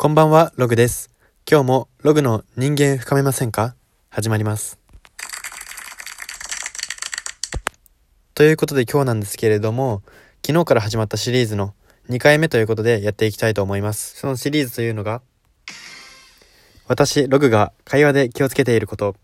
[0.00, 1.10] こんばんは、ログです。
[1.44, 3.74] 今日もログの人間深めませんか？
[4.10, 4.78] 始まります。
[8.36, 10.04] ということで今日なんですけれども、
[10.46, 11.74] 昨日から始まったシリーズの
[12.10, 14.14] 2回目ということでやっていきたいと思います。
[14.14, 15.20] そのシリーズというのが、
[16.86, 19.16] 私、ログが会話で気をつけていること。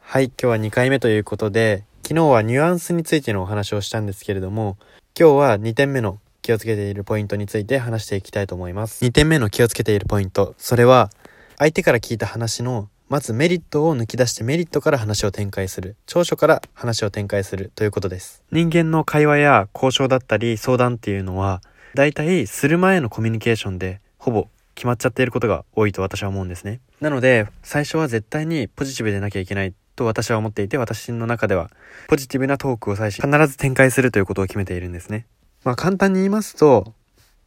[0.00, 4.78] はい、今日は2回目ということで、昨日はニュアンスについてのお話をしたんですけれども、
[5.20, 9.02] 今日は2点目の気をつけているポイントについて話していきたいと思います。
[9.02, 11.10] 2点目の気をつけているポイント、それは、
[11.56, 15.96] 相手から聞いた話の、まずメリットを抜き出してメリットから話を展開する。
[16.04, 18.42] 長所から話を展開するということです。
[18.52, 21.62] 人間の会話や交渉だったり相談っていうのは、
[21.94, 26.80] だいたいする前のコミュニケーションで、ほぼ決まっちゃっていることが多いと私は思うんですね。
[27.00, 31.70] なので、最初は絶対にポジティブでなきゃいけないと私は思っていて、私の中では、
[32.06, 35.26] ポジティブなトークを最初必ず展開するということを決めているんですね。
[35.64, 36.92] まあ簡単に言いますと、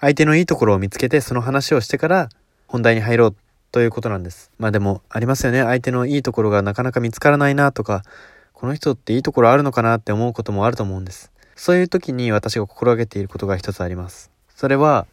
[0.00, 2.28] 相手のいいところを見つけてその話をしてから
[2.66, 3.36] 本題に入ろう
[3.72, 4.50] ということなんです。
[4.58, 5.62] まあでもありますよね。
[5.62, 8.04] 相手のいいところがなかなか見つからないなとか、
[8.52, 11.32] この人っていいところあるのかなって思うこともあると思うんです。
[11.56, 14.30] そういう時に私が心がけていることが一つあります。
[14.54, 15.06] それは、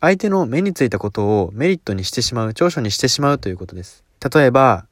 [0.00, 4.04] 相手の目についたことをメリットにしてしまう、長所にしてしまうということです。
[4.34, 4.86] 例えば、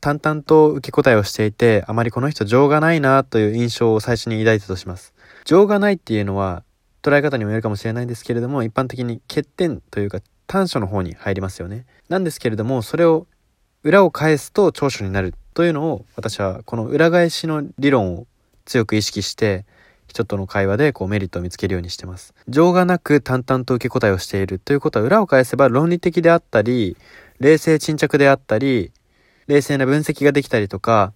[0.00, 5.12] 淡々と受け答えをしていて、あまりこの人情がないなという印象を最初に抱いたとします。
[5.44, 6.62] 情がないっていうのは、
[7.02, 11.86] 捉え方にもよるかもしれないんですけれども、一般的に欠点というか短所の方に入りますよね。
[12.08, 13.26] なんですけれども、それを
[13.82, 18.26] 裏を返すと長所になるというのを、私はこの裏返しの理論を
[18.64, 19.64] 強く意識して、
[20.06, 22.34] 人との会話でこうメリットを見つけるようにしてます。
[22.48, 26.96] 情がなく淡々と受け答えをしているということは裏を返せば論理的であったり、
[27.38, 28.92] 冷静沈着であったり、
[29.46, 31.12] 冷静な分析ができたりとか、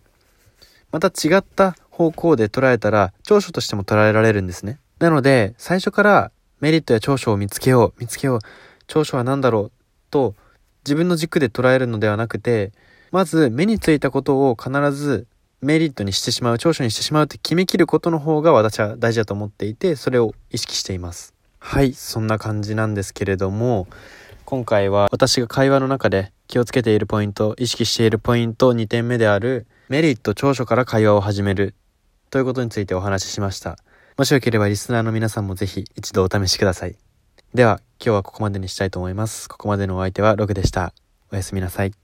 [0.93, 4.79] また違った方向で捉えたら長所としても捉えられるんですね。
[5.05, 8.39] なので、最初からメリットや長所を見つけよう、見つけよう、
[8.87, 9.73] 長所は何だろう
[10.11, 10.35] と
[10.83, 12.73] 自分の軸で捉えるのではなくて、
[13.11, 15.27] まず目についたことを必ず
[15.61, 21.35] メリットにしてしまう、長所にしてしまうって決めきることの方が私は大事だと思っていて、それを意識しています。
[21.59, 23.87] はい、そんな感じなんですけれども、
[24.47, 31.75] 今回は私が会話の中で気をつけているポイント、意識しているポイント2点目であるメリット、長所から会話を始める
[32.31, 33.77] ということについてお話ししました。
[34.17, 36.95] もしよければリスナーの皆さんもぜひ一度お試しください。
[37.53, 39.49] では、今日はここまでにしたいと思います。
[39.49, 40.93] ここまでのお相手はログでした。
[41.33, 42.04] おやすみなさい。